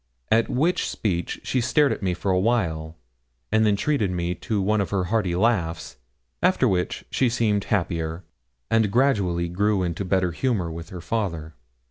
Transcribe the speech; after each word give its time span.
At 0.31 0.49
which 0.49 0.89
speech 0.89 1.39
she 1.43 1.61
stared 1.61 1.91
at 1.91 2.01
me 2.01 2.15
for 2.15 2.31
a 2.31 2.39
while, 2.39 2.95
and 3.51 3.67
then 3.67 3.75
treated 3.75 4.09
me 4.09 4.33
to 4.33 4.59
one 4.59 4.81
of 4.81 4.89
her 4.89 5.03
hearty 5.03 5.35
laughs, 5.35 5.97
after 6.41 6.67
which 6.67 7.05
she 7.11 7.29
seemed 7.29 7.65
happier, 7.65 8.23
and 8.71 8.89
gradually 8.89 9.47
grew 9.47 9.83
into 9.83 10.03
better 10.03 10.31
humour 10.31 10.71
with 10.71 10.89
her 10.89 11.01
father. 11.01 11.53